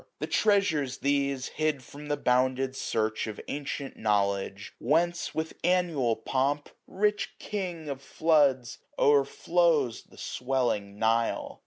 The 0.17 0.25
treasures 0.25 0.97
these, 0.97 1.49
hid 1.49 1.83
from 1.83 2.07
the 2.07 2.17
bounded 2.17 2.75
search 2.75 3.27
Of 3.27 3.39
ancient 3.47 3.97
knowledge; 3.97 4.73
whence, 4.79 5.35
with 5.35 5.53
annual 5.63 6.15
pomp. 6.15 6.69
So 6.69 6.73
SUMMER* 6.87 6.99
Rich 7.01 7.35
king 7.37 7.87
of 7.87 8.01
floods! 8.01 8.79
overflows 8.97 10.05
the 10.09 10.17
swelling 10.17 10.97
Nile. 10.97 11.59